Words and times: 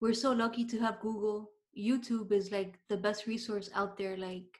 we're 0.00 0.14
so 0.14 0.32
lucky 0.32 0.64
to 0.66 0.78
have 0.78 1.00
Google. 1.00 1.50
YouTube 1.78 2.32
is 2.32 2.50
like 2.52 2.78
the 2.88 2.96
best 2.96 3.26
resource 3.26 3.70
out 3.74 3.96
there. 3.96 4.16
Like, 4.16 4.58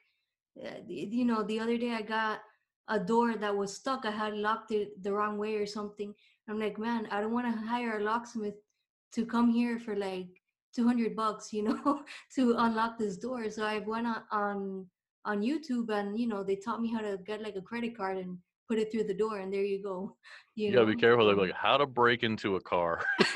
uh, 0.63 0.81
you 0.87 1.25
know, 1.25 1.43
the 1.43 1.59
other 1.59 1.77
day 1.77 1.93
I 1.93 2.01
got 2.01 2.39
a 2.87 2.99
door 2.99 3.35
that 3.35 3.55
was 3.55 3.75
stuck. 3.75 4.05
I 4.05 4.11
had 4.11 4.35
locked 4.35 4.71
it 4.71 5.01
the 5.03 5.11
wrong 5.11 5.37
way 5.37 5.55
or 5.55 5.65
something. 5.65 6.13
I'm 6.49 6.59
like, 6.59 6.77
man, 6.77 7.07
I 7.11 7.21
don't 7.21 7.33
want 7.33 7.47
to 7.53 7.67
hire 7.67 7.97
a 7.97 8.03
locksmith 8.03 8.55
to 9.13 9.25
come 9.25 9.51
here 9.51 9.79
for 9.79 9.95
like 9.95 10.29
200 10.75 11.15
bucks, 11.15 11.51
you 11.51 11.63
know, 11.63 12.01
to 12.35 12.55
unlock 12.57 12.97
this 12.97 13.17
door. 13.17 13.49
So 13.49 13.63
I 13.63 13.79
went 13.79 14.07
on, 14.07 14.23
on 14.31 14.87
on 15.27 15.41
YouTube 15.41 15.89
and 15.89 16.17
you 16.17 16.25
know 16.25 16.41
they 16.41 16.55
taught 16.55 16.81
me 16.81 16.91
how 16.91 17.01
to 17.01 17.19
get 17.25 17.41
like 17.41 17.55
a 17.57 17.61
credit 17.61 17.95
card 17.95 18.17
and 18.17 18.37
put 18.67 18.79
it 18.79 18.91
through 18.91 19.03
the 19.03 19.13
door 19.13 19.39
and 19.39 19.53
there 19.53 19.63
you 19.63 19.83
go. 19.83 20.15
You, 20.55 20.69
you 20.69 20.73
gotta 20.73 20.87
be 20.87 20.95
careful. 20.95 21.27
They're 21.27 21.35
like 21.35 21.51
how 21.53 21.77
to 21.77 21.85
break 21.85 22.23
into 22.23 22.55
a 22.55 22.59
car. 22.59 23.03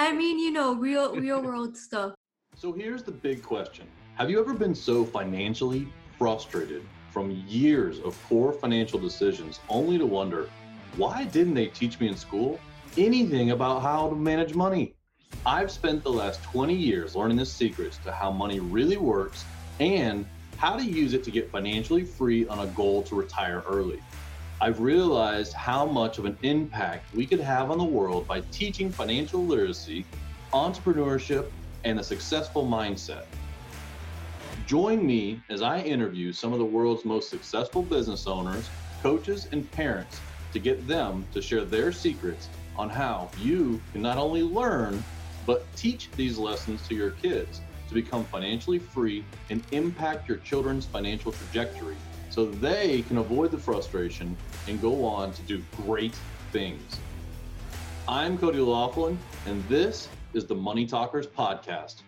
I 0.00 0.12
mean, 0.12 0.38
you 0.38 0.50
know, 0.50 0.74
real 0.74 1.14
real 1.14 1.42
world 1.42 1.76
stuff. 1.76 2.14
So 2.56 2.72
here's 2.72 3.02
the 3.02 3.12
big 3.12 3.42
question. 3.42 3.86
Have 4.14 4.30
you 4.30 4.40
ever 4.40 4.54
been 4.54 4.74
so 4.74 5.04
financially 5.04 5.92
frustrated 6.18 6.82
from 7.10 7.30
years 7.46 8.00
of 8.00 8.18
poor 8.22 8.50
financial 8.54 8.98
decisions 8.98 9.60
only 9.68 9.98
to 9.98 10.06
wonder 10.06 10.48
why 10.96 11.24
didn't 11.24 11.52
they 11.52 11.66
teach 11.66 12.00
me 12.00 12.08
in 12.08 12.16
school 12.16 12.58
anything 12.96 13.50
about 13.50 13.82
how 13.82 14.08
to 14.08 14.16
manage 14.16 14.54
money? 14.54 14.94
I've 15.44 15.70
spent 15.70 16.02
the 16.02 16.10
last 16.10 16.42
20 16.44 16.74
years 16.74 17.14
learning 17.14 17.36
the 17.36 17.44
secrets 17.44 17.98
to 18.04 18.10
how 18.10 18.30
money 18.30 18.58
really 18.58 18.96
works 18.96 19.44
and 19.80 20.24
how 20.56 20.76
to 20.76 20.82
use 20.82 21.12
it 21.12 21.22
to 21.24 21.30
get 21.30 21.50
financially 21.50 22.04
free 22.04 22.48
on 22.48 22.60
a 22.60 22.66
goal 22.68 23.02
to 23.02 23.14
retire 23.14 23.62
early. 23.68 24.00
I've 24.62 24.80
realized 24.80 25.54
how 25.54 25.86
much 25.86 26.18
of 26.18 26.26
an 26.26 26.36
impact 26.42 27.14
we 27.14 27.24
could 27.24 27.40
have 27.40 27.70
on 27.70 27.78
the 27.78 27.84
world 27.84 28.28
by 28.28 28.42
teaching 28.52 28.92
financial 28.92 29.42
literacy, 29.42 30.04
entrepreneurship, 30.52 31.46
and 31.84 31.98
a 31.98 32.04
successful 32.04 32.66
mindset. 32.66 33.24
Join 34.66 35.06
me 35.06 35.40
as 35.48 35.62
I 35.62 35.80
interview 35.80 36.34
some 36.34 36.52
of 36.52 36.58
the 36.58 36.64
world's 36.66 37.06
most 37.06 37.30
successful 37.30 37.82
business 37.82 38.26
owners, 38.26 38.68
coaches, 39.02 39.48
and 39.50 39.70
parents 39.72 40.20
to 40.52 40.58
get 40.58 40.86
them 40.86 41.26
to 41.32 41.40
share 41.40 41.64
their 41.64 41.90
secrets 41.90 42.50
on 42.76 42.90
how 42.90 43.30
you 43.38 43.80
can 43.92 44.02
not 44.02 44.18
only 44.18 44.42
learn, 44.42 45.02
but 45.46 45.64
teach 45.74 46.10
these 46.16 46.36
lessons 46.36 46.86
to 46.88 46.94
your 46.94 47.12
kids 47.12 47.62
to 47.88 47.94
become 47.94 48.26
financially 48.26 48.78
free 48.78 49.24
and 49.48 49.62
impact 49.72 50.28
your 50.28 50.36
children's 50.38 50.84
financial 50.84 51.32
trajectory 51.32 51.96
so 52.30 52.46
they 52.46 53.02
can 53.02 53.18
avoid 53.18 53.50
the 53.50 53.58
frustration 53.58 54.36
and 54.68 54.80
go 54.80 55.04
on 55.04 55.32
to 55.32 55.42
do 55.42 55.62
great 55.84 56.16
things. 56.52 56.98
I'm 58.08 58.38
Cody 58.38 58.60
Laughlin, 58.60 59.18
and 59.46 59.62
this 59.68 60.08
is 60.32 60.46
the 60.46 60.54
Money 60.54 60.86
Talkers 60.86 61.26
Podcast. 61.26 62.02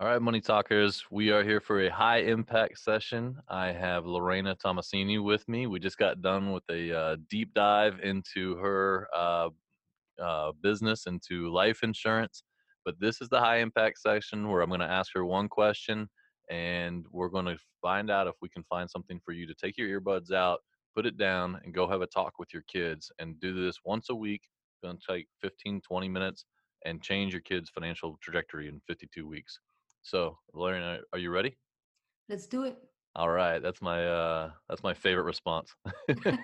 All 0.00 0.06
right, 0.06 0.22
Money 0.22 0.40
Talkers, 0.40 1.04
we 1.10 1.30
are 1.30 1.42
here 1.42 1.60
for 1.60 1.82
a 1.82 1.90
high 1.90 2.18
impact 2.18 2.78
session. 2.78 3.36
I 3.48 3.72
have 3.72 4.06
Lorena 4.06 4.54
Tomasini 4.54 5.22
with 5.22 5.46
me. 5.48 5.66
We 5.66 5.80
just 5.80 5.98
got 5.98 6.22
done 6.22 6.52
with 6.52 6.62
a 6.70 6.96
uh, 6.96 7.16
deep 7.28 7.52
dive 7.52 7.98
into 8.00 8.56
her 8.58 9.08
uh, 9.14 9.48
uh, 10.22 10.52
business, 10.62 11.06
into 11.06 11.50
life 11.52 11.82
insurance. 11.82 12.44
But 12.88 12.98
this 12.98 13.20
is 13.20 13.28
the 13.28 13.38
high 13.38 13.58
impact 13.58 13.98
section 13.98 14.48
where 14.48 14.62
I'm 14.62 14.70
going 14.70 14.80
to 14.80 14.86
ask 14.86 15.12
her 15.12 15.26
one 15.26 15.46
question 15.46 16.08
and 16.48 17.04
we're 17.12 17.28
going 17.28 17.44
to 17.44 17.58
find 17.82 18.10
out 18.10 18.26
if 18.26 18.32
we 18.40 18.48
can 18.48 18.64
find 18.64 18.88
something 18.88 19.20
for 19.22 19.32
you 19.32 19.46
to 19.46 19.52
take 19.52 19.76
your 19.76 20.00
earbuds 20.00 20.32
out, 20.32 20.60
put 20.96 21.04
it 21.04 21.18
down, 21.18 21.60
and 21.62 21.74
go 21.74 21.86
have 21.86 22.00
a 22.00 22.06
talk 22.06 22.38
with 22.38 22.48
your 22.50 22.62
kids 22.66 23.12
and 23.18 23.38
do 23.40 23.52
this 23.52 23.76
once 23.84 24.08
a 24.08 24.14
week. 24.14 24.40
It's 24.72 24.80
going 24.82 24.96
to 24.96 25.02
take 25.06 25.26
15, 25.42 25.82
20 25.86 26.08
minutes 26.08 26.46
and 26.86 27.02
change 27.02 27.34
your 27.34 27.42
kids' 27.42 27.68
financial 27.68 28.16
trajectory 28.22 28.68
in 28.68 28.80
52 28.86 29.28
weeks. 29.28 29.60
So, 30.00 30.38
Lauren, 30.54 31.02
are 31.12 31.18
you 31.18 31.30
ready? 31.30 31.58
Let's 32.30 32.46
do 32.46 32.64
it. 32.64 32.78
All 33.14 33.28
right, 33.28 33.60
that's 33.60 33.82
my 33.82 34.06
uh 34.06 34.50
that's 34.66 34.82
my 34.82 34.94
favorite 34.94 35.24
response. 35.24 35.74
All 36.26 36.36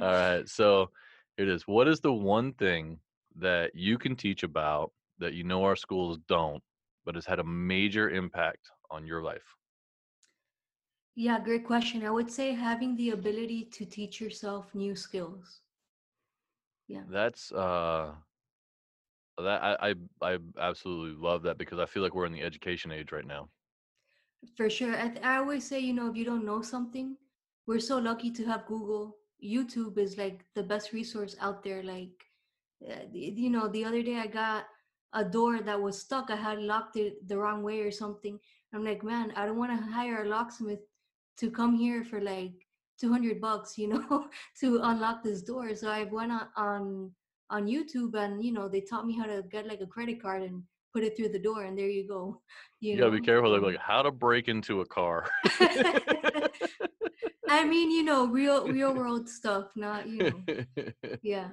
right. 0.00 0.48
So, 0.48 0.90
here 1.36 1.48
it 1.48 1.52
is. 1.52 1.66
What 1.66 1.88
is 1.88 1.98
the 1.98 2.12
one 2.12 2.52
thing 2.52 3.00
that 3.34 3.74
you 3.74 3.98
can 3.98 4.14
teach 4.14 4.44
about 4.44 4.92
that 5.22 5.34
you 5.34 5.44
know 5.44 5.64
our 5.64 5.76
schools 5.76 6.18
don't, 6.28 6.62
but 7.04 7.16
has 7.16 7.26
had 7.26 7.40
a 7.40 7.44
major 7.44 8.10
impact 8.10 8.70
on 8.90 9.06
your 9.06 9.22
life? 9.22 9.56
Yeah, 11.16 11.40
great 11.40 11.64
question. 11.64 12.04
I 12.04 12.10
would 12.10 12.30
say 12.30 12.52
having 12.52 12.96
the 12.96 13.10
ability 13.10 13.64
to 13.72 13.86
teach 13.86 14.20
yourself 14.20 14.74
new 14.74 14.94
skills. 14.96 15.62
Yeah. 16.88 17.04
That's 17.08 17.52
uh 17.52 18.14
that 19.38 19.62
I, 19.62 19.90
I 19.90 19.94
I 20.34 20.38
absolutely 20.58 21.20
love 21.20 21.42
that 21.42 21.58
because 21.58 21.78
I 21.78 21.86
feel 21.86 22.02
like 22.02 22.14
we're 22.14 22.26
in 22.26 22.32
the 22.32 22.42
education 22.42 22.92
age 22.92 23.12
right 23.12 23.26
now. 23.26 23.48
For 24.56 24.68
sure. 24.70 24.94
I, 24.96 25.14
I 25.22 25.36
always 25.38 25.64
say, 25.64 25.80
you 25.80 25.92
know, 25.92 26.10
if 26.10 26.16
you 26.16 26.24
don't 26.24 26.44
know 26.44 26.62
something, 26.62 27.16
we're 27.66 27.80
so 27.80 27.98
lucky 27.98 28.30
to 28.32 28.44
have 28.46 28.66
Google. 28.66 29.16
YouTube 29.42 29.98
is 29.98 30.16
like 30.18 30.44
the 30.54 30.62
best 30.62 30.92
resource 30.92 31.36
out 31.40 31.62
there. 31.62 31.82
Like, 31.82 32.26
uh, 32.88 33.04
you 33.12 33.50
know, 33.50 33.68
the 33.68 33.84
other 33.84 34.02
day 34.02 34.16
I 34.18 34.26
got 34.26 34.66
a 35.12 35.24
door 35.24 35.60
that 35.60 35.80
was 35.80 36.00
stuck. 36.00 36.30
I 36.30 36.36
had 36.36 36.60
locked 36.60 36.96
it 36.96 37.26
the 37.28 37.36
wrong 37.36 37.62
way 37.62 37.80
or 37.80 37.90
something. 37.90 38.38
I'm 38.74 38.84
like, 38.84 39.02
man, 39.02 39.32
I 39.36 39.46
don't 39.46 39.58
want 39.58 39.72
to 39.78 39.92
hire 39.92 40.22
a 40.22 40.28
locksmith 40.28 40.80
to 41.38 41.50
come 41.50 41.76
here 41.76 42.04
for 42.04 42.20
like 42.20 42.66
200 43.00 43.40
bucks, 43.40 43.76
you 43.76 43.88
know, 43.88 44.26
to 44.60 44.80
unlock 44.82 45.22
this 45.22 45.42
door. 45.42 45.74
So 45.74 45.88
I 45.90 46.04
went 46.04 46.32
on, 46.32 46.48
on 46.56 47.12
on 47.52 47.66
YouTube 47.66 48.14
and 48.14 48.42
you 48.42 48.50
know 48.50 48.66
they 48.66 48.80
taught 48.80 49.06
me 49.06 49.14
how 49.16 49.26
to 49.26 49.44
get 49.50 49.66
like 49.66 49.82
a 49.82 49.86
credit 49.86 50.20
card 50.20 50.42
and 50.42 50.62
put 50.92 51.04
it 51.04 51.16
through 51.16 51.28
the 51.28 51.38
door 51.38 51.64
and 51.64 51.78
there 51.78 51.88
you 51.88 52.08
go. 52.08 52.40
You, 52.80 52.94
you 52.94 52.98
gotta 52.98 53.12
be 53.12 53.20
careful. 53.20 53.52
They're 53.52 53.60
like 53.60 53.78
how 53.78 54.02
to 54.02 54.10
break 54.10 54.48
into 54.48 54.80
a 54.80 54.84
car. 54.84 55.28
I 57.48 57.64
mean, 57.64 57.92
you 57.92 58.02
know, 58.02 58.26
real 58.26 58.66
real 58.66 58.92
world 58.92 59.28
stuff, 59.28 59.66
not 59.76 60.08
you 60.08 60.18
know. 60.30 60.42
Yeah. 61.22 61.50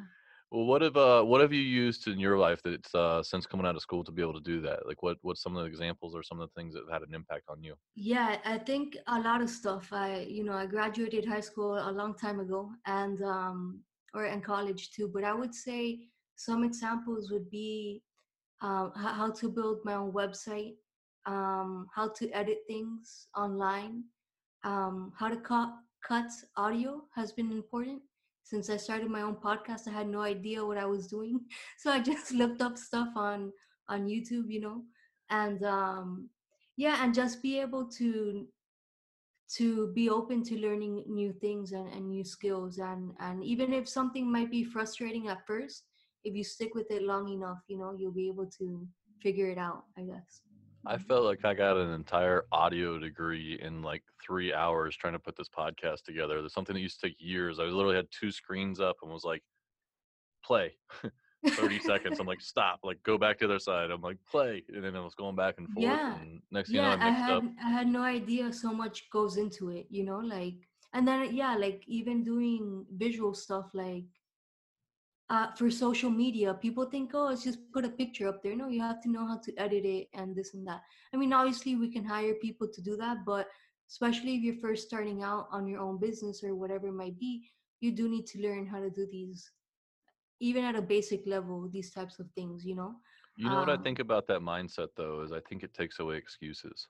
Well, 0.51 0.65
what 0.65 0.81
have 0.81 0.97
uh, 0.97 1.21
what 1.21 1.41
have 1.41 1.53
you 1.53 1.61
used 1.61 2.07
in 2.07 2.19
your 2.19 2.37
life 2.39 2.59
that's 2.63 2.93
uh, 2.95 3.21
since 3.21 3.45
coming 3.45 3.67
out 3.67 3.75
of 3.75 3.83
school 3.83 4.03
to 4.03 4.11
be 4.11 4.23
able 4.23 4.33
to 4.33 4.39
do 4.39 4.61
that? 4.61 4.87
Like, 4.87 5.03
what 5.03 5.17
what's 5.21 5.43
some 5.43 5.55
of 5.55 5.63
the 5.63 5.69
examples 5.69 6.15
or 6.15 6.23
some 6.23 6.39
of 6.39 6.49
the 6.49 6.59
things 6.59 6.73
that 6.73 6.85
have 6.89 7.01
had 7.01 7.07
an 7.07 7.13
impact 7.13 7.43
on 7.49 7.61
you? 7.61 7.75
Yeah, 7.95 8.37
I 8.43 8.57
think 8.57 8.97
a 9.07 9.19
lot 9.19 9.41
of 9.41 9.49
stuff. 9.49 9.89
I 9.93 10.21
you 10.27 10.43
know 10.43 10.53
I 10.53 10.65
graduated 10.65 11.25
high 11.25 11.41
school 11.41 11.77
a 11.77 11.91
long 11.91 12.15
time 12.15 12.39
ago, 12.39 12.71
and 12.87 13.21
um, 13.21 13.81
or 14.15 14.25
in 14.25 14.41
college 14.41 14.91
too. 14.91 15.07
But 15.13 15.23
I 15.23 15.33
would 15.33 15.53
say 15.53 15.99
some 16.35 16.63
examples 16.63 17.29
would 17.29 17.51
be 17.51 18.01
um, 18.61 18.91
how 18.95 19.29
to 19.29 19.49
build 19.49 19.85
my 19.85 19.93
own 19.93 20.11
website, 20.11 20.77
um, 21.27 21.85
how 21.93 22.09
to 22.09 22.29
edit 22.31 22.59
things 22.65 23.27
online, 23.37 24.03
um, 24.63 25.13
how 25.15 25.29
to 25.29 25.37
cut 25.37 25.69
cut 26.03 26.31
audio 26.55 27.03
has 27.13 27.31
been 27.33 27.51
important 27.51 28.01
since 28.49 28.71
I 28.71 28.77
started 28.77 29.11
my 29.11 29.21
own 29.21 29.35
podcast, 29.35 29.87
I 29.87 29.91
had 29.91 30.09
no 30.09 30.21
idea 30.21 30.65
what 30.65 30.79
I 30.79 30.85
was 30.85 31.05
doing. 31.05 31.41
So 31.77 31.91
I 31.91 31.99
just 31.99 32.31
looked 32.41 32.61
up 32.61 32.77
stuff 32.77 33.09
on 33.15 33.53
on 33.87 34.07
YouTube, 34.07 34.49
you 34.49 34.61
know, 34.61 34.83
and 35.29 35.63
um, 35.63 36.29
yeah, 36.75 37.03
and 37.03 37.13
just 37.13 37.43
be 37.43 37.59
able 37.59 37.85
to 37.99 38.47
to 39.57 39.91
be 39.93 40.09
open 40.09 40.43
to 40.43 40.57
learning 40.57 41.03
new 41.07 41.31
things 41.33 41.71
and, 41.73 41.87
and 41.93 42.09
new 42.09 42.23
skills 42.23 42.77
and 42.77 43.13
and 43.19 43.43
even 43.43 43.73
if 43.73 43.89
something 43.89 44.31
might 44.31 44.51
be 44.51 44.63
frustrating 44.63 45.27
at 45.27 45.45
first 45.47 45.85
if 46.23 46.35
you 46.35 46.43
stick 46.43 46.75
with 46.75 46.91
it 46.91 47.01
long 47.01 47.27
enough 47.29 47.57
you 47.67 47.75
know 47.79 47.95
you'll 47.97 48.19
be 48.23 48.27
able 48.27 48.45
to 48.45 48.87
figure 49.23 49.49
it 49.49 49.57
out 49.57 49.85
i 49.97 50.01
guess 50.01 50.41
I 50.85 50.97
felt 50.97 51.25
like 51.25 51.45
I 51.45 51.53
got 51.53 51.77
an 51.77 51.91
entire 51.93 52.45
audio 52.51 52.97
degree 52.97 53.59
in 53.61 53.81
like 53.81 54.03
three 54.25 54.53
hours 54.53 54.95
trying 54.95 55.13
to 55.13 55.19
put 55.19 55.35
this 55.35 55.49
podcast 55.49 56.03
together. 56.03 56.39
There's 56.39 56.53
something 56.53 56.73
that 56.73 56.81
used 56.81 56.99
to 57.01 57.07
take 57.07 57.17
years. 57.19 57.59
I 57.59 57.63
literally 57.63 57.95
had 57.95 58.07
two 58.11 58.31
screens 58.31 58.79
up 58.79 58.97
and 59.01 59.11
was 59.11 59.23
like, 59.23 59.43
play. 60.43 60.73
30 61.47 61.79
seconds. 61.79 62.19
I'm 62.19 62.27
like, 62.27 62.41
stop, 62.41 62.79
like 62.83 63.01
go 63.03 63.17
back 63.17 63.39
to 63.39 63.47
the 63.47 63.53
other 63.53 63.59
side. 63.59 63.91
I'm 63.91 64.01
like, 64.01 64.17
play. 64.29 64.63
And 64.73 64.83
then 64.83 64.95
I 64.95 65.01
was 65.01 65.15
going 65.15 65.35
back 65.35 65.55
and 65.57 65.69
forth. 65.69 65.85
Yeah. 65.85 66.19
And 66.19 66.41
next 66.51 66.69
yeah, 66.69 66.91
you 66.91 66.97
know, 66.97 67.05
I, 67.05 67.07
I 67.07 67.11
had 67.11 67.31
up. 67.31 67.43
I 67.63 67.69
had 67.69 67.87
no 67.87 68.01
idea 68.01 68.51
so 68.51 68.73
much 68.73 69.09
goes 69.09 69.37
into 69.37 69.69
it, 69.69 69.87
you 69.89 70.03
know, 70.03 70.19
like 70.19 70.55
and 70.93 71.07
then 71.07 71.33
yeah, 71.35 71.55
like 71.55 71.83
even 71.87 72.23
doing 72.23 72.85
visual 72.97 73.33
stuff 73.33 73.69
like 73.73 74.05
uh, 75.29 75.51
for 75.55 75.69
social 75.69 76.09
media, 76.09 76.53
people 76.55 76.85
think, 76.85 77.11
oh, 77.13 77.29
it's 77.29 77.43
just 77.43 77.59
put 77.71 77.85
a 77.85 77.89
picture 77.89 78.27
up 78.27 78.41
there. 78.41 78.55
No, 78.55 78.67
you 78.67 78.81
have 78.81 79.01
to 79.03 79.11
know 79.11 79.27
how 79.27 79.37
to 79.37 79.53
edit 79.57 79.85
it 79.85 80.07
and 80.13 80.35
this 80.35 80.53
and 80.55 80.65
that. 80.67 80.81
I 81.13 81.17
mean, 81.17 81.33
obviously, 81.33 81.75
we 81.75 81.91
can 81.91 82.03
hire 82.03 82.33
people 82.35 82.67
to 82.73 82.81
do 82.81 82.97
that, 82.97 83.25
but 83.25 83.47
especially 83.89 84.35
if 84.35 84.41
you're 84.41 84.55
first 84.55 84.87
starting 84.87 85.21
out 85.21 85.47
on 85.51 85.67
your 85.67 85.81
own 85.81 85.99
business 85.99 86.43
or 86.43 86.55
whatever 86.55 86.87
it 86.87 86.93
might 86.93 87.19
be, 87.19 87.47
you 87.79 87.91
do 87.91 88.09
need 88.09 88.25
to 88.27 88.41
learn 88.41 88.65
how 88.65 88.79
to 88.79 88.89
do 88.89 89.07
these, 89.11 89.51
even 90.39 90.63
at 90.63 90.75
a 90.75 90.81
basic 90.81 91.25
level, 91.27 91.69
these 91.71 91.91
types 91.91 92.19
of 92.19 92.27
things, 92.31 92.65
you 92.65 92.75
know? 92.75 92.95
You 93.35 93.49
know 93.49 93.57
um, 93.57 93.67
what 93.67 93.79
I 93.79 93.81
think 93.81 93.99
um 93.99 94.05
about 94.05 94.27
that 94.27 94.41
mindset, 94.41 94.89
though, 94.97 95.21
is 95.21 95.31
I 95.31 95.39
think 95.47 95.63
it 95.63 95.73
takes 95.73 95.99
away 95.99 96.17
excuses. 96.17 96.87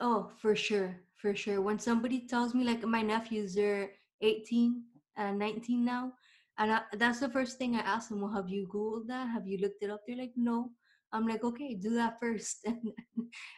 Oh, 0.00 0.30
for 0.38 0.56
sure. 0.56 0.96
For 1.16 1.36
sure. 1.36 1.60
When 1.60 1.78
somebody 1.78 2.26
tells 2.26 2.54
me, 2.54 2.64
like 2.64 2.82
my 2.84 3.02
nephews, 3.02 3.54
they're 3.54 3.92
18 4.22 4.82
and 5.16 5.38
19 5.38 5.84
now 5.84 6.12
And 6.58 6.72
I, 6.72 6.80
that's 6.92 7.20
the 7.20 7.28
first 7.30 7.58
thing 7.58 7.76
I 7.76 7.80
ask 7.80 8.08
them. 8.08 8.20
Well, 8.20 8.32
have 8.32 8.48
you 8.48 8.66
Googled 8.66 9.06
that? 9.08 9.28
Have 9.30 9.46
you 9.46 9.58
looked 9.58 9.82
it 9.82 9.90
up? 9.90 10.02
They're 10.06 10.16
like, 10.16 10.32
no. 10.36 10.70
I'm 11.12 11.26
like, 11.26 11.42
okay, 11.42 11.74
do 11.74 11.94
that 11.94 12.18
first, 12.20 12.58
and 12.64 12.78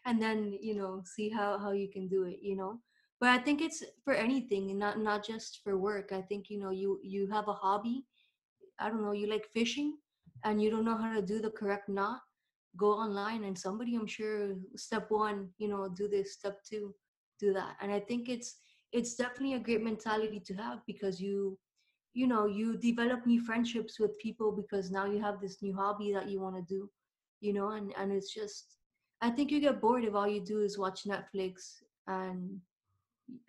and 0.06 0.22
then 0.22 0.56
you 0.60 0.74
know 0.74 1.02
see 1.04 1.28
how 1.28 1.58
how 1.58 1.72
you 1.72 1.88
can 1.90 2.08
do 2.08 2.24
it. 2.24 2.38
You 2.40 2.56
know, 2.56 2.80
but 3.20 3.28
I 3.28 3.38
think 3.38 3.60
it's 3.60 3.82
for 4.04 4.14
anything, 4.14 4.78
not 4.78 4.98
not 5.00 5.24
just 5.24 5.60
for 5.62 5.76
work. 5.76 6.12
I 6.12 6.22
think 6.22 6.48
you 6.48 6.58
know 6.58 6.70
you 6.70 6.98
you 7.02 7.28
have 7.30 7.48
a 7.48 7.52
hobby. 7.52 8.04
I 8.78 8.88
don't 8.88 9.02
know. 9.02 9.12
You 9.12 9.28
like 9.28 9.46
fishing, 9.52 9.96
and 10.44 10.62
you 10.62 10.70
don't 10.70 10.84
know 10.84 10.96
how 10.96 11.12
to 11.12 11.22
do 11.22 11.40
the 11.40 11.50
correct 11.50 11.88
knot. 11.88 12.20
Go 12.76 12.92
online 12.92 13.44
and 13.44 13.58
somebody, 13.58 13.96
I'm 13.96 14.06
sure, 14.06 14.54
step 14.76 15.10
one, 15.10 15.50
you 15.58 15.68
know, 15.68 15.88
do 15.94 16.08
this. 16.08 16.32
Step 16.32 16.58
two, 16.64 16.94
do 17.38 17.52
that. 17.52 17.76
And 17.82 17.92
I 17.92 18.00
think 18.00 18.30
it's 18.30 18.56
it's 18.92 19.14
definitely 19.14 19.54
a 19.54 19.58
great 19.60 19.82
mentality 19.82 20.40
to 20.46 20.54
have 20.54 20.78
because 20.86 21.20
you 21.20 21.58
you 22.14 22.26
know 22.26 22.46
you 22.46 22.76
develop 22.76 23.26
new 23.26 23.40
friendships 23.40 23.98
with 23.98 24.18
people 24.18 24.52
because 24.52 24.90
now 24.90 25.06
you 25.06 25.20
have 25.20 25.40
this 25.40 25.62
new 25.62 25.74
hobby 25.74 26.12
that 26.12 26.28
you 26.28 26.40
want 26.40 26.56
to 26.56 26.62
do 26.62 26.90
you 27.40 27.52
know 27.52 27.70
and 27.70 27.92
and 27.98 28.12
it's 28.12 28.32
just 28.32 28.76
i 29.20 29.30
think 29.30 29.50
you 29.50 29.60
get 29.60 29.80
bored 29.80 30.04
if 30.04 30.14
all 30.14 30.28
you 30.28 30.40
do 30.40 30.60
is 30.60 30.78
watch 30.78 31.04
netflix 31.04 31.82
and 32.06 32.60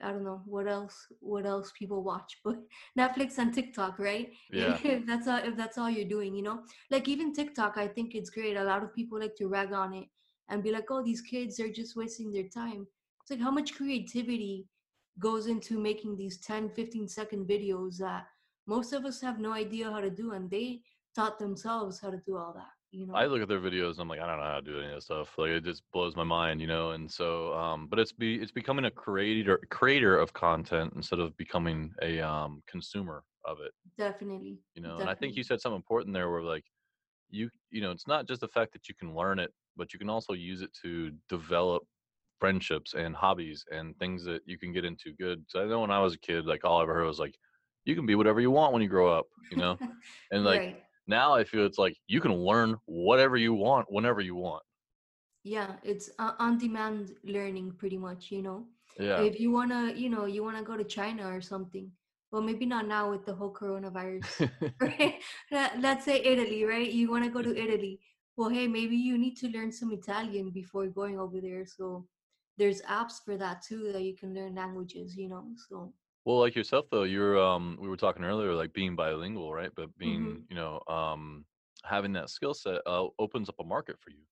i 0.01 0.12
don't 0.12 0.24
know 0.24 0.42
what 0.45 0.68
else 0.68 1.07
what 1.19 1.45
else 1.45 1.71
people 1.77 2.04
watch 2.04 2.39
but 2.44 2.57
netflix 2.98 3.38
and 3.38 3.54
tiktok 3.54 4.00
right? 4.00 4.31
Yeah. 4.51 4.77
if 4.83 5.06
that's 5.06 5.27
all 5.27 5.39
if 5.44 5.56
that's 5.57 5.77
all 5.77 5.89
you're 5.89 6.07
doing 6.07 6.36
you 6.36 6.44
know? 6.44 6.62
Like 6.89 7.07
even 7.07 7.33
tiktok 7.33 7.77
i 7.77 7.88
think 7.88 8.16
it's 8.16 8.30
great. 8.30 8.57
A 8.57 8.63
lot 8.63 8.83
of 8.83 8.94
people 8.95 9.19
like 9.19 9.36
to 9.36 9.48
rag 9.48 9.74
on 9.74 9.94
it 9.94 10.07
and 10.50 10.63
be 10.63 10.71
like 10.71 10.89
oh 10.89 11.04
these 11.04 11.21
kids 11.21 11.59
are 11.59 11.69
just 11.69 11.95
wasting 11.95 12.31
their 12.31 12.48
time. 12.48 12.88
It's 13.21 13.31
like 13.31 13.42
how 13.42 13.51
much 13.51 13.75
creativity 13.75 14.68
goes 15.19 15.48
into 15.48 15.80
making 15.80 16.18
these 16.18 16.38
10 16.39 16.69
15 16.69 17.07
second 17.07 17.48
videos 17.48 17.98
that 17.98 18.25
most 18.65 18.94
of 18.94 19.06
us 19.06 19.21
have 19.21 19.39
no 19.39 19.51
idea 19.51 19.92
how 19.92 20.00
to 20.01 20.10
do 20.10 20.31
and 20.31 20.50
they 20.50 20.81
taught 21.15 21.38
themselves 21.39 22.00
how 22.00 22.10
to 22.10 22.21
do 22.25 22.38
all 22.38 22.54
that 22.54 22.71
you 22.92 23.06
know 23.06 23.15
I 23.15 23.25
look 23.25 23.42
at 23.42 23.48
their 23.48 23.60
videos 23.60 23.92
and 23.94 24.01
I'm 24.01 24.07
like, 24.07 24.19
I 24.19 24.27
don't 24.27 24.38
know 24.38 24.44
how 24.44 24.56
to 24.56 24.62
do 24.62 24.77
any 24.80 24.88
of 24.88 24.94
that 24.95 25.01
stuff. 25.01 25.38
Like 25.38 25.50
it 25.51 25.63
just 25.63 25.83
blows 25.92 26.15
my 26.15 26.24
mind, 26.24 26.62
you 26.62 26.68
know. 26.68 26.92
And 26.92 27.12
so, 27.12 27.54
um, 27.54 27.88
but 27.88 28.00
it's 28.00 28.12
be 28.12 28.42
it's 28.42 28.51
becoming 28.51 28.86
a 28.86 28.92
creator 28.92 29.60
creator 29.69 30.18
of 30.18 30.33
content 30.33 30.94
instead 30.95 31.19
of 31.19 31.36
becoming 31.38 31.94
a 32.01 32.19
um 32.21 32.63
consumer 32.68 33.24
of 33.45 33.60
it, 33.62 33.71
definitely 33.98 34.63
you 34.75 34.81
know. 34.81 35.00
And 35.00 35.09
I 35.09 35.16
think 35.16 35.36
you 35.36 35.44
said 35.44 35.62
something 35.62 35.75
important 35.77 36.13
there, 36.13 36.30
where 36.31 36.42
like 36.44 36.66
you 37.30 37.50
you 37.71 37.81
know, 37.81 37.92
it's 37.92 38.07
not 38.07 38.27
just 38.27 38.42
the 38.42 38.48
fact 38.48 38.74
that 38.74 38.89
you 38.89 38.95
can 38.95 39.16
learn 39.16 39.39
it, 39.39 39.54
but 39.75 39.94
you 39.94 40.00
can 40.00 40.09
also 40.09 40.33
use 40.33 40.62
it 40.62 40.74
to 40.83 41.12
develop 41.30 41.83
friendships 42.39 42.94
and 42.94 43.16
hobbies 43.16 43.66
and 43.71 43.98
things 44.00 44.24
that 44.25 44.42
you 44.45 44.57
can 44.59 44.74
get 44.74 44.86
into 44.86 45.13
good. 45.13 45.45
So 45.50 45.63
I 45.63 45.68
know 45.68 45.81
when 45.81 45.92
I 45.92 46.00
was 46.00 46.16
a 46.16 46.19
kid, 46.19 46.45
like 46.45 46.66
all 46.66 46.80
I 46.80 46.83
ever 46.83 46.94
heard 46.94 47.07
was 47.07 47.19
like, 47.19 47.38
you 47.85 47.95
can 47.95 48.06
be 48.06 48.15
whatever 48.15 48.39
you 48.41 48.51
want 48.51 48.74
when 48.74 48.81
you 48.81 48.89
grow 48.89 49.07
up, 49.18 49.25
you 49.50 49.57
know. 49.57 49.80
And 50.31 50.44
like 50.44 50.63
right 50.63 50.83
now 51.07 51.33
I 51.33 51.44
feel 51.44 51.65
it's 51.65 51.77
like 51.77 51.95
you 52.07 52.19
can 52.21 52.33
learn 52.33 52.77
whatever 52.85 53.38
you 53.38 53.53
want 53.53 53.91
whenever 53.91 54.21
you 54.21 54.35
want. 54.35 54.63
yeah 55.44 55.74
it's 55.83 56.09
uh, 56.19 56.31
on 56.39 56.57
demand 56.57 57.12
learning 57.24 57.71
pretty 57.77 57.97
much 57.97 58.31
you 58.31 58.41
know 58.41 58.65
Yeah. 59.00 59.24
if 59.24 59.39
you 59.39 59.51
want 59.51 59.71
to 59.71 60.00
you 60.00 60.09
know 60.09 60.25
you 60.25 60.44
want 60.44 60.57
to 60.57 60.63
go 60.63 60.77
to 60.77 60.83
china 60.83 61.27
or 61.27 61.41
something 61.41 61.91
well 62.31 62.41
maybe 62.41 62.65
not 62.65 62.88
now 62.88 63.09
with 63.09 63.25
the 63.25 63.33
whole 63.33 63.53
coronavirus 63.53 64.30
right 64.81 65.15
Let- 65.51 65.80
let's 65.81 66.06
say 66.06 66.21
italy 66.24 66.63
right 66.65 66.91
you 66.91 67.09
want 67.12 67.24
to 67.25 67.30
go 67.30 67.41
to 67.41 67.56
italy 67.57 68.00
well 68.38 68.50
hey 68.50 68.68
maybe 68.68 68.95
you 68.95 69.18
need 69.18 69.35
to 69.38 69.50
learn 69.50 69.71
some 69.71 69.91
italian 69.91 70.51
before 70.51 70.88
going 70.88 71.19
over 71.19 71.39
there 71.41 71.65
so 71.65 72.06
there's 72.57 72.81
apps 72.83 73.24
for 73.24 73.38
that 73.38 73.62
too 73.62 73.91
that 73.91 74.01
you 74.03 74.15
can 74.15 74.33
learn 74.33 74.56
languages 74.56 75.15
you 75.18 75.27
know 75.30 75.44
so 75.69 75.94
well, 76.25 76.39
like 76.39 76.55
yourself 76.55 76.87
though, 76.89 77.03
you're 77.03 77.37
um 77.39 77.77
we 77.79 77.87
were 77.89 77.97
talking 77.97 78.23
earlier 78.23 78.53
like 78.53 78.73
being 78.73 78.95
bilingual, 78.95 79.53
right? 79.53 79.71
But 79.75 79.97
hmm 80.03 80.35
being, 80.37 80.45
you 80.49 80.55
know, 80.55 80.81
um 80.87 81.45
having 81.85 82.13
that 82.13 82.29
skill 82.29 82.53
set 82.53 82.81
uh, 82.85 83.07
opens 83.19 83.49
up 83.49 83.59
a 83.59 83.63
market 83.63 83.99
for 83.99 84.09
you. 84.11 84.23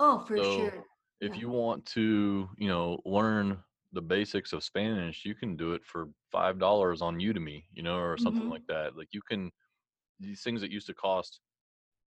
oh 0.00 0.18
for 0.20 0.40
So 0.40 0.42
sure 0.42 0.84
if 1.20 1.36
yeah 1.36 1.38
you 1.38 1.48
want 1.48 1.86
to, 1.86 2.48
you 2.58 2.68
know, 2.68 3.00
learn 3.04 3.62
the 3.92 4.02
basics 4.02 4.52
of 4.52 4.64
Spanish, 4.64 5.24
you 5.24 5.34
can 5.34 5.56
do 5.56 5.72
it 5.74 5.84
for 5.84 6.08
five 6.32 6.58
dollars 6.58 7.02
on 7.02 7.18
Udemy, 7.18 7.64
you 7.72 7.82
know, 7.82 7.98
or 7.98 8.16
something 8.18 8.46
hmm 8.46 8.50
like 8.50 8.66
that. 8.68 8.96
Like 8.96 9.08
you 9.14 9.22
can 9.22 9.52
these 10.20 10.42
things 10.44 10.60
that 10.62 10.70
used 10.72 10.88
to 10.88 10.94
cost 10.94 11.40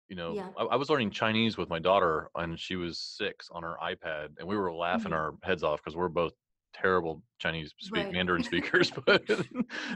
you 0.09 0.15
know, 0.15 0.37
yeah 0.37 0.53
I, 0.57 0.63
I 0.65 0.75
was 0.75 0.89
learning 0.89 1.11
Chinese 1.11 1.57
with 1.57 1.69
my 1.69 1.79
daughter, 1.79 2.29
and 2.35 2.59
she 2.59 2.75
was 2.75 2.99
six 2.99 3.49
on 3.49 3.63
her 3.63 3.77
iPad, 3.81 4.37
and 4.37 4.47
we 4.47 4.57
were 4.57 4.73
laughing 4.73 5.13
hmm 5.13 5.13
our 5.13 5.33
heads 5.43 5.63
off 5.63 5.81
because 5.81 5.95
we're 5.95 6.09
both 6.09 6.33
terrible 6.73 7.21
Chinese 7.39 7.73
speak 7.79 8.05
right 8.05 8.13
Mandarin 8.13 8.43
speakers, 8.51 8.91
but 9.05 9.23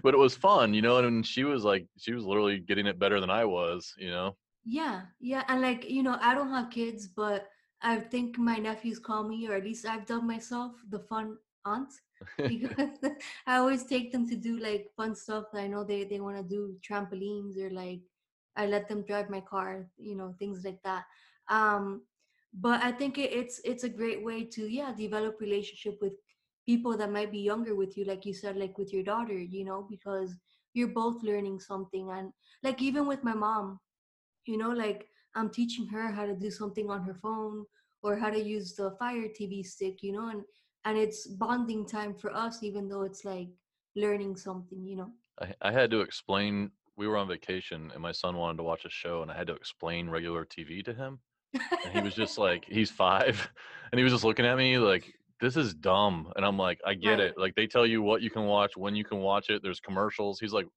but 0.03 0.13
it 0.13 0.17
was 0.17 0.35
fun, 0.35 0.73
you 0.73 0.81
know. 0.81 0.97
And 0.97 1.25
she 1.25 1.43
was 1.43 1.63
like, 1.63 1.85
she 1.97 2.13
was 2.13 2.25
literally 2.25 2.59
getting 2.59 2.87
it 2.87 2.99
better 2.99 3.19
than 3.19 3.29
I 3.29 3.45
was, 3.45 3.93
you 3.97 4.09
know. 4.09 4.35
Yeah, 4.65 5.01
yeah, 5.19 5.43
and 5.47 5.61
like 5.61 5.89
you 5.89 6.03
know, 6.03 6.17
I 6.21 6.33
don't 6.35 6.49
have 6.49 6.69
kids, 6.69 7.07
but 7.07 7.49
I 7.81 7.99
think 7.99 8.37
my 8.37 8.57
nephews 8.57 8.99
call 8.99 9.23
me, 9.23 9.47
or 9.47 9.55
at 9.55 9.63
least 9.63 9.85
I've 9.85 10.05
dubbed 10.05 10.25
myself 10.25 10.73
the 10.89 10.99
fun 10.99 11.37
aunt 11.65 11.93
because 12.47 12.97
I 13.45 13.57
always 13.57 13.85
take 13.85 14.11
them 14.11 14.27
to 14.29 14.35
do 14.35 14.57
like 14.59 14.89
fun 14.95 15.15
stuff 15.15 15.45
that 15.53 15.61
I 15.61 15.67
know 15.67 15.83
they 15.83 16.03
they 16.03 16.19
want 16.19 16.37
to 16.37 16.43
do 16.43 16.75
trampolines 16.87 17.57
or 17.57 17.69
like 17.69 18.01
I 18.55 18.65
let 18.65 18.87
them 18.89 19.03
drive 19.03 19.29
my 19.29 19.41
car, 19.41 19.87
you 19.97 20.15
know, 20.15 20.35
things 20.39 20.63
like 20.65 20.81
that. 20.83 21.03
Um, 21.49 22.01
but 22.53 22.83
I 22.83 22.91
think 22.91 23.17
it, 23.17 23.31
it's 23.31 23.61
it's 23.63 23.83
a 23.83 23.89
great 23.89 24.23
way 24.23 24.43
to 24.45 24.67
yeah 24.67 24.93
develop 24.93 25.39
relationship 25.39 25.99
with 26.01 26.13
people 26.67 26.95
that 26.97 27.11
might 27.11 27.31
be 27.31 27.39
younger 27.39 27.73
with 27.73 27.97
you, 27.97 28.05
like 28.05 28.25
you 28.25 28.33
said, 28.33 28.57
like 28.57 28.77
with 28.77 28.93
your 28.93 29.03
daughter, 29.03 29.39
you 29.39 29.65
know, 29.65 29.87
because 29.89 30.35
you're 30.77 30.87
both 30.87 31.23
learning 31.23 31.59
something 31.59 32.11
and 32.11 32.31
like 32.63 32.81
even 32.81 33.07
with 33.07 33.23
my 33.23 33.33
mom 33.33 33.79
you 34.45 34.57
know 34.57 34.69
like 34.69 35.07
i'm 35.35 35.49
teaching 35.49 35.87
her 35.87 36.11
how 36.11 36.25
to 36.25 36.35
do 36.35 36.51
something 36.51 36.89
on 36.89 37.03
her 37.03 37.15
phone 37.15 37.65
or 38.03 38.15
how 38.15 38.29
to 38.29 38.39
use 38.39 38.75
the 38.75 38.91
fire 38.99 39.27
tv 39.39 39.65
stick 39.65 40.03
you 40.03 40.11
know 40.11 40.29
and 40.29 40.43
and 40.85 40.97
it's 40.97 41.25
bonding 41.25 41.85
time 41.85 42.13
for 42.13 42.31
us 42.31 42.61
even 42.61 42.87
though 42.87 43.01
it's 43.01 43.25
like 43.25 43.49
learning 43.95 44.35
something 44.35 44.85
you 44.85 44.95
know 44.95 45.09
I, 45.41 45.69
I 45.69 45.71
had 45.71 45.91
to 45.91 46.01
explain. 46.01 46.71
We 46.95 47.07
were 47.07 47.17
on 47.17 47.27
vacation, 47.27 47.91
and 47.93 48.01
my 48.01 48.11
son 48.11 48.37
wanted 48.37 48.57
to 48.57 48.63
watch 48.63 48.85
a 48.85 48.89
show, 48.89 49.21
and 49.21 49.29
I 49.29 49.37
had 49.37 49.45
to 49.47 49.53
explain 49.53 50.09
regular 50.09 50.45
TV 50.45 50.83
to 50.85 50.95
him 50.95 51.19
and 51.53 51.93
he 51.93 52.01
was 52.01 52.13
just 52.13 52.37
like 52.37 52.65
he's 52.67 52.91
five 52.91 53.49
and 53.91 53.99
he 53.99 54.03
was 54.03 54.13
just 54.13 54.23
looking 54.23 54.45
at 54.45 54.57
me 54.57 54.77
like 54.77 55.13
this 55.39 55.55
is 55.55 55.73
dumb 55.73 56.31
and 56.35 56.45
i'm 56.45 56.57
like 56.57 56.79
i 56.85 56.93
get 56.93 57.11
right. 57.11 57.19
it 57.19 57.37
like 57.37 57.53
they 57.55 57.67
tell 57.67 57.85
you 57.85 58.01
what 58.01 58.21
you 58.21 58.29
can 58.29 58.45
watch 58.45 58.75
when 58.75 58.95
you 58.95 59.03
can 59.03 59.19
watch 59.19 59.49
it 59.49 59.61
there's 59.63 59.79
commercials 59.79 60.39
he's 60.39 60.53
like 60.53 60.67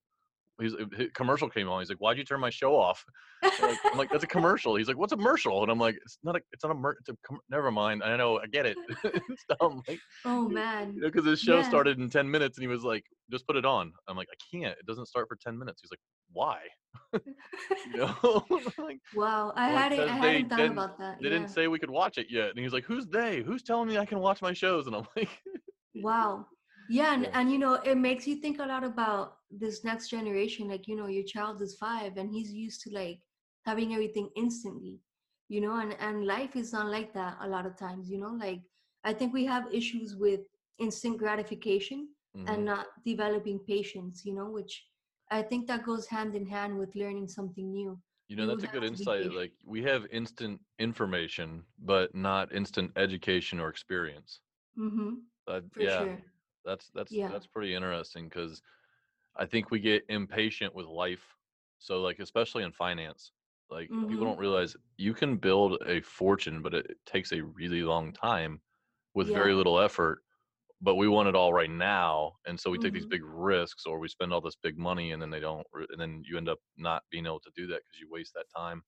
he's 0.61 0.75
uh, 0.75 0.85
his 0.97 1.09
commercial 1.15 1.49
came 1.49 1.69
on 1.69 1.81
he's 1.81 1.89
like 1.89 1.99
why'd 1.99 2.19
you 2.19 2.25
turn 2.25 2.41
my 2.41 2.51
show 2.51 2.77
off? 2.77 3.05
Like, 3.63 3.79
i'm 3.87 3.97
like 3.97 4.11
that's 4.11 4.25
a 4.25 4.27
commercial 4.27 4.77
he's 4.77 4.87
like 4.87 4.99
what's 4.99 5.15
a 5.15 5.17
commercial? 5.17 5.63
And 5.63 5.73
i'm 5.73 5.79
like 5.79 5.97
it's 6.05 6.19
not 6.23 6.37
a 6.37 6.41
it's 6.53 6.63
not 6.63 6.73
a 6.73 6.75
mer- 6.75 6.97
it's 7.01 7.09
a 7.09 7.17
com- 7.27 7.41
never 7.49 7.71
mind 7.71 8.03
i 8.03 8.15
know 8.15 8.39
i 8.39 8.47
get 8.47 8.67
it 8.67 8.77
it's 9.05 9.45
dumb 9.59 9.83
like 9.89 9.99
oh 10.27 10.49
you 10.49 10.55
man. 10.55 10.95
know 10.97 11.09
because 11.09 11.25
his 11.25 11.41
show 11.41 11.57
yeah. 11.57 11.69
started 11.69 11.99
in 11.99 12.11
10 12.11 12.31
minutes 12.31 12.59
and 12.59 12.63
he 12.63 12.69
was 12.69 12.85
like 12.85 13.05
just 13.31 13.47
put 13.47 13.57
it 13.57 13.65
on 13.65 13.93
i'm 14.09 14.17
like 14.17 14.29
i 14.31 14.57
can't 14.57 14.77
it 14.79 14.87
doesn't 14.87 15.07
start 15.07 15.27
for 15.27 15.39
10 15.43 15.59
minutes 15.59 15.81
he's 15.83 15.91
like 15.91 16.01
why 16.33 16.59
know 17.87 18.45
like 18.79 19.01
wow 19.13 19.53
i 19.57 19.69
hadn't 19.69 20.07
i 20.09 20.15
hadn't 20.15 20.49
thought 20.49 20.69
about 20.69 20.99
that 20.99 21.19
they 21.21 21.29
yeah 21.29 21.29
didn't 21.29 21.51
say 21.51 21.67
we 21.69 21.79
could 21.79 21.91
watch 21.91 22.19
it 22.19 22.27
yet. 22.31 22.51
And 22.51 22.59
he's 22.59 22.73
like, 22.73 22.85
Who's 22.85 23.07
they? 23.07 23.43
Who's 23.43 23.63
telling 23.63 23.89
me 23.89 23.99
I 23.99 24.07
can 24.07 24.19
watch 24.21 24.43
my 24.43 24.53
shows? 24.53 24.87
And 24.87 24.97
I'm 24.97 25.07
like, 25.17 25.29
wow 25.95 26.47
yeah 26.89 27.15
and, 27.15 27.29
and 27.33 27.51
you 27.51 27.59
know 27.59 27.75
it 27.75 27.97
makes 27.97 28.27
you 28.27 28.37
think 28.37 28.59
a 28.59 28.67
lot 28.67 28.85
about 28.85 29.35
this 29.51 29.85
next 29.85 30.09
generation 30.09 30.69
like 30.69 30.87
you 30.87 30.97
know 30.97 31.07
your 31.07 31.25
child 31.25 31.61
is 31.63 31.77
five 31.77 32.17
and 32.17 32.31
he's 32.31 32.53
used 32.53 32.81
to 32.83 32.91
like 32.93 33.21
having 33.65 33.93
everything 33.95 34.29
instantly 34.37 35.01
you 35.49 35.61
know 35.61 35.79
and 35.79 35.97
and 36.01 36.27
life 36.27 36.57
is 36.57 36.73
not 36.73 36.87
like 36.87 37.13
that 37.13 37.37
a 37.43 37.49
lot 37.49 37.67
of 37.67 37.77
times 37.77 38.11
you 38.11 38.19
know 38.19 38.37
like 38.41 38.61
i 39.05 39.13
think 39.13 39.33
we 39.33 39.45
have 39.45 39.65
issues 39.73 40.17
with 40.17 40.41
instant 40.79 41.19
gratification 41.19 42.09
and 42.47 42.65
Mhm. 42.65 42.67
not 42.67 42.87
developing 43.05 43.59
patience 43.67 44.23
you 44.25 44.35
know 44.35 44.51
which 44.51 44.85
i 45.31 45.43
think 45.43 45.67
that 45.67 45.85
goes 45.85 46.07
hand 46.09 46.35
in 46.35 46.47
hand 46.47 46.79
with 46.79 46.95
learning 46.97 47.29
something 47.29 47.71
new 47.73 48.01
You 48.29 48.37
know, 48.37 48.47
you 48.47 48.49
that's 48.49 48.65
a 48.65 48.69
good 48.69 48.85
insight. 48.85 49.31
Like 49.33 49.53
we 49.65 49.83
have 49.83 50.07
instant 50.11 50.61
information, 50.79 51.67
but 51.79 52.15
not 52.15 52.53
instant 52.53 52.93
education 52.97 53.61
or 53.61 53.69
experience. 53.69 54.41
mm-hmm 54.77 55.15
Uh, 55.47 55.61
yeah, 55.77 56.07
sure 56.07 56.23
that's 56.65 56.91
that's 56.91 57.21
yeah 57.21 57.29
that's 57.29 57.47
pretty 57.47 57.75
interesting 57.75 58.25
because 58.29 58.63
I 59.37 59.47
think 59.47 59.71
we 59.71 59.81
get 59.81 60.05
impatient 60.09 60.75
with 60.75 60.87
life. 60.87 61.37
So 61.79 62.01
like 62.01 62.19
especially 62.19 62.63
in 62.65 62.73
finance, 62.73 63.33
like 63.71 63.93
people 64.07 64.25
mm-hmm 64.25 64.27
don't 64.27 64.39
realize 64.39 64.77
you 64.97 65.15
can 65.15 65.37
build 65.37 65.81
a 65.87 66.01
fortune, 66.01 66.63
but 66.63 66.75
it, 66.75 66.87
it 66.91 66.99
takes 67.07 67.33
a 67.33 67.43
really 67.43 67.83
long 67.83 68.13
time 68.13 68.61
with 69.15 69.29
very 69.29 69.55
little 69.55 69.81
effort 69.81 70.23
but 70.81 70.97
we 70.97 71.09
want 71.09 71.29
it 71.29 71.35
all 71.37 71.53
right 71.53 71.71
now 71.71 72.33
and 72.47 72.59
so 72.59 72.71
we 72.71 72.79
take 72.79 72.93
these 72.93 73.05
mm-hmm 73.05 73.11
big 73.11 73.23
risks 73.25 73.87
or 73.87 73.99
we 73.99 74.09
spend 74.09 74.33
all 74.33 74.41
this 74.41 74.57
big 74.63 74.79
money 74.79 75.13
and 75.13 75.21
then 75.23 75.31
they 75.31 75.41
don't 75.41 75.67
and 75.91 76.01
then 76.01 76.23
you 76.27 76.37
end 76.37 76.49
up 76.49 76.59
not 76.77 77.03
being 77.11 77.27
able 77.27 77.41
to 77.41 77.51
do 77.57 77.67
that 77.67 77.81
because 77.87 78.01
you 78.01 78.09
waste 78.11 78.33
that 78.35 78.47
time 78.57 78.83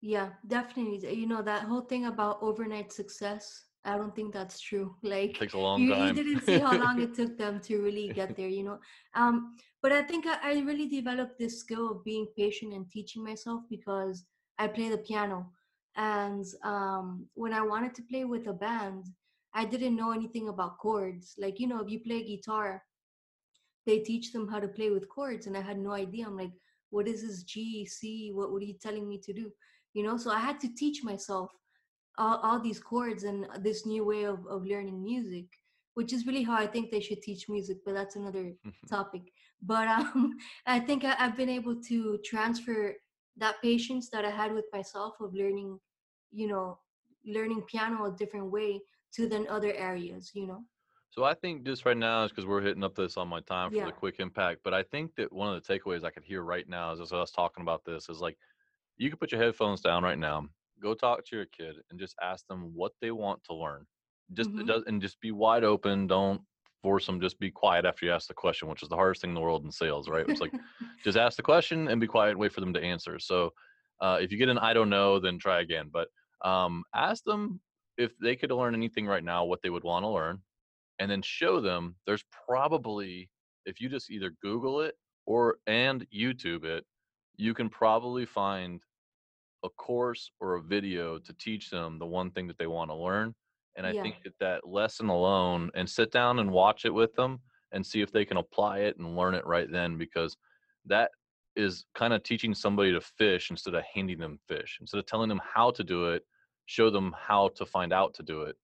Yeah, 0.00 0.30
definitely. 0.46 1.14
You 1.14 1.26
know, 1.26 1.42
that 1.42 1.64
whole 1.64 1.82
thing 1.82 2.06
about 2.06 2.42
overnight 2.42 2.92
success, 2.92 3.64
I 3.84 3.96
don't 3.96 4.14
think 4.14 4.32
that's 4.32 4.60
true. 4.60 4.96
Like 5.02 5.38
takes 5.38 5.54
a 5.54 5.58
long 5.58 5.80
you, 5.80 5.86
time. 5.86 6.12
you 6.12 6.12
didn't 6.12 6.42
see 6.42 6.58
how 6.58 6.76
long 6.76 7.00
it 7.00 7.14
took 7.14 7.36
them 7.38 7.60
to 7.60 7.78
really 7.80 8.10
get 8.10 8.36
there, 8.36 8.48
you 8.48 8.64
know. 8.64 8.78
Um, 9.14 9.56
but 9.82 9.92
I 9.92 10.02
think 10.02 10.26
I, 10.26 10.38
I 10.42 10.60
really 10.60 10.88
developed 10.88 11.38
this 11.38 11.60
skill 11.60 11.90
of 11.90 12.04
being 12.04 12.26
patient 12.36 12.72
and 12.74 12.88
teaching 12.90 13.24
myself 13.24 13.62
because 13.68 14.24
I 14.58 14.68
play 14.68 14.88
the 14.90 14.98
piano, 14.98 15.50
and 15.96 16.44
um, 16.64 17.26
when 17.34 17.52
I 17.52 17.62
wanted 17.62 17.94
to 17.94 18.02
play 18.02 18.24
with 18.24 18.46
a 18.46 18.52
band, 18.52 19.04
I 19.54 19.64
didn't 19.64 19.96
know 19.96 20.12
anything 20.12 20.48
about 20.48 20.78
chords. 20.78 21.34
Like 21.38 21.60
you 21.60 21.66
know, 21.66 21.80
if 21.80 21.90
you 21.90 22.00
play 22.00 22.22
guitar, 22.24 22.82
they 23.86 23.98
teach 23.98 24.32
them 24.32 24.48
how 24.48 24.60
to 24.60 24.68
play 24.68 24.90
with 24.90 25.08
chords, 25.08 25.46
and 25.46 25.56
I 25.56 25.60
had 25.60 25.78
no 25.78 25.92
idea. 25.92 26.26
I'm 26.26 26.36
like, 26.36 26.52
what 26.90 27.08
is 27.08 27.22
this 27.22 27.42
G 27.42 27.86
C? 27.86 28.30
What 28.32 28.52
what 28.52 28.62
are 28.62 28.66
you 28.66 28.78
telling 28.80 29.08
me 29.08 29.18
to 29.18 29.32
do? 29.32 29.50
You 29.94 30.04
know, 30.04 30.16
so 30.16 30.30
I 30.30 30.38
had 30.38 30.60
to 30.60 30.74
teach 30.74 31.02
myself 31.02 31.50
all, 32.18 32.38
all 32.42 32.60
these 32.60 32.80
chords 32.80 33.24
and 33.24 33.46
this 33.60 33.86
new 33.86 34.04
way 34.04 34.24
of, 34.24 34.46
of 34.46 34.64
learning 34.64 35.02
music 35.02 35.46
which 35.94 36.12
is 36.12 36.26
really 36.26 36.42
how 36.42 36.54
i 36.54 36.66
think 36.66 36.90
they 36.90 37.00
should 37.00 37.22
teach 37.22 37.48
music 37.48 37.78
but 37.84 37.94
that's 37.94 38.16
another 38.16 38.52
topic 38.88 39.22
but 39.62 39.88
um, 39.88 40.32
i 40.66 40.78
think 40.78 41.04
I, 41.04 41.14
i've 41.18 41.36
been 41.36 41.48
able 41.48 41.76
to 41.88 42.18
transfer 42.24 42.94
that 43.36 43.60
patience 43.62 44.10
that 44.10 44.24
i 44.24 44.30
had 44.30 44.52
with 44.52 44.66
myself 44.72 45.14
of 45.20 45.34
learning 45.34 45.78
you 46.30 46.46
know 46.46 46.78
learning 47.26 47.62
piano 47.62 48.04
a 48.04 48.16
different 48.16 48.50
way 48.50 48.80
to 49.12 49.28
then 49.28 49.46
other 49.48 49.72
areas 49.72 50.32
you 50.34 50.46
know 50.46 50.64
So 51.10 51.24
I 51.24 51.34
think 51.34 51.64
just 51.64 51.84
right 51.84 51.96
now 51.96 52.24
is 52.24 52.30
because 52.30 52.46
we're 52.46 52.60
hitting 52.60 52.84
up 52.84 52.94
this 52.94 53.16
on 53.16 53.28
my 53.28 53.40
time 53.40 53.72
for 53.72 53.76
Yeah. 53.76 53.86
the 53.86 53.92
quick 53.92 54.20
impact. 54.20 54.60
But 54.64 54.74
I 54.74 54.82
think 54.82 55.14
that 55.16 55.32
one 55.32 55.54
of 55.54 55.62
the 55.62 55.78
takeaways 55.78 56.04
I 56.04 56.10
could 56.10 56.24
hear 56.24 56.42
right 56.42 56.68
now 56.68 56.92
is 56.92 57.00
as 57.00 57.12
us 57.12 57.30
talking 57.32 57.62
about 57.62 57.84
this 57.84 58.08
is 58.08 58.20
like 58.20 58.38
you 58.96 59.08
can 59.10 59.18
put 59.18 59.32
your 59.32 59.40
headphones 59.40 59.80
down 59.80 60.02
right 60.04 60.18
now, 60.18 60.48
go 60.80 60.94
talk 60.94 61.24
to 61.26 61.36
your 61.36 61.46
kid 61.46 61.76
and 61.90 61.98
just 61.98 62.14
ask 62.22 62.46
them 62.46 62.74
what 62.74 62.92
they 63.00 63.10
want 63.10 63.42
to 63.44 63.54
learn. 63.54 63.86
Just 64.32 64.50
it 64.58 64.66
Mhm. 64.66 64.66
does 64.66 64.84
and 64.86 65.02
just 65.02 65.20
be 65.20 65.32
wide 65.32 65.64
open. 65.64 66.06
Don't 66.06 66.42
force 66.82 67.06
them. 67.06 67.20
Just 67.20 67.38
be 67.40 67.50
quiet 67.50 67.84
after 67.84 68.06
you 68.06 68.12
ask 68.12 68.28
the 68.28 68.34
question, 68.34 68.68
which 68.68 68.82
is 68.82 68.88
the 68.88 68.96
hardest 68.96 69.22
thing 69.22 69.30
in 69.30 69.34
the 69.34 69.40
world 69.40 69.64
in 69.64 69.72
sales, 69.72 70.08
right? 70.08 70.26
It's 70.28 70.40
like 70.40 70.54
just 71.04 71.16
ask 71.18 71.36
the 71.36 71.42
question 71.42 71.88
and 71.88 72.00
be 72.00 72.06
quiet 72.06 72.30
and 72.32 72.40
wait 72.40 72.52
for 72.52 72.60
them 72.60 72.74
to 72.74 72.82
answer. 72.82 73.18
So 73.18 73.50
uh, 74.00 74.18
if 74.20 74.30
you 74.32 74.38
get 74.38 74.48
an 74.48 74.58
I 74.58 74.72
don't 74.74 74.90
know, 74.90 75.18
then 75.18 75.38
try 75.38 75.60
again. 75.60 75.90
But 75.92 76.08
um, 76.44 76.84
ask 76.94 77.24
them 77.24 77.60
if 78.00 78.18
they 78.18 78.36
could 78.36 78.52
learn 78.52 78.74
anything 78.74 79.06
right 79.06 79.24
now, 79.24 79.44
what 79.44 79.62
they 79.62 79.70
would 79.70 79.84
want 79.84 80.04
to 80.04 80.08
learn, 80.08 80.42
and 80.98 81.10
then 81.10 81.22
show 81.22 81.60
them 81.60 81.96
there's 82.06 82.24
probably 82.46 83.30
if 83.66 83.80
you 83.80 83.88
just 83.88 84.10
either 84.10 84.30
Google 84.42 84.80
it 84.82 84.96
or 85.26 85.58
and 85.66 86.08
YouTube 86.10 86.64
it, 86.64 86.86
you 87.36 87.54
can 87.54 87.70
probably 87.70 88.26
find 88.26 88.82
a 89.64 89.68
course 89.70 90.30
or 90.40 90.54
a 90.56 90.62
video 90.62 91.18
to 91.18 91.32
teach 91.34 91.70
them 91.70 91.98
the 91.98 92.06
one 92.06 92.30
thing 92.30 92.46
that 92.46 92.58
they 92.58 92.66
want 92.66 92.90
to 92.90 92.94
learn. 92.94 93.34
And 93.76 93.86
I 93.86 93.92
Yeah. 93.92 94.02
think 94.02 94.22
that 94.24 94.38
that 94.40 94.66
lesson 94.66 95.08
alone 95.08 95.70
and 95.74 95.88
sit 95.88 96.10
down 96.10 96.38
and 96.38 96.50
watch 96.50 96.84
it 96.84 96.94
with 96.94 97.14
them 97.14 97.40
and 97.72 97.86
see 97.86 98.00
if 98.00 98.10
they 98.10 98.24
can 98.24 98.36
apply 98.38 98.80
it 98.80 98.96
and 98.98 99.16
learn 99.16 99.34
it 99.34 99.46
right 99.46 99.70
then 99.70 99.96
because 99.98 100.36
that 100.86 101.12
is 101.56 101.84
kind 101.94 102.12
of 102.14 102.22
teaching 102.22 102.54
somebody 102.54 102.92
to 102.92 103.00
fish 103.00 103.50
instead 103.50 103.74
of 103.74 103.84
handing 103.84 104.18
them 104.18 104.38
fish. 104.48 104.78
Instead 104.80 104.98
of 104.98 105.06
telling 105.06 105.28
them 105.28 105.40
how 105.44 105.70
to 105.72 105.84
do 105.84 106.10
it, 106.10 106.24
show 106.66 106.90
them 106.90 107.14
how 107.18 107.48
to 107.56 107.66
find 107.66 107.92
out 107.92 108.14
to 108.14 108.22
do 108.22 108.42
it. 108.42 108.56